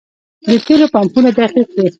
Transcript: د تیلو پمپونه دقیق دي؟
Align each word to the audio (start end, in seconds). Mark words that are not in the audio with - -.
د 0.47 0.49
تیلو 0.65 0.87
پمپونه 0.93 1.29
دقیق 1.39 1.67
دي؟ 1.75 1.85